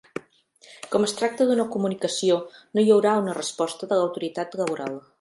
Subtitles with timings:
[0.95, 5.03] Com es tracta d'una comunicació no hi haurà una resposta de l'Autoritat Laboral.